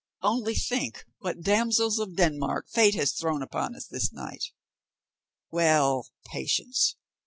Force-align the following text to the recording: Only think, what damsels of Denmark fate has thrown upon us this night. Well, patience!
Only 0.23 0.55
think, 0.55 1.05
what 1.19 1.41
damsels 1.43 1.99
of 1.99 2.15
Denmark 2.15 2.69
fate 2.69 2.95
has 2.95 3.11
thrown 3.11 3.43
upon 3.43 3.75
us 3.75 3.85
this 3.85 4.11
night. 4.11 4.45
Well, 5.51 6.07
patience! 6.25 6.95